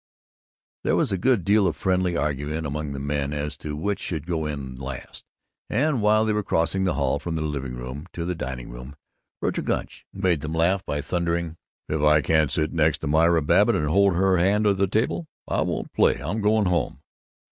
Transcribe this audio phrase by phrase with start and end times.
[0.83, 4.25] There was a good deal of friendly argument among the men as to which should
[4.25, 5.25] go in last,
[5.69, 8.95] and while they were crossing the hall from the living room to the dining room
[9.43, 11.55] Vergil Gunch made them laugh by thundering,
[11.87, 15.27] "If I can't sit next to Myra Babbitt and hold her hand under the table,
[15.47, 17.01] I won't play I'm goin' home."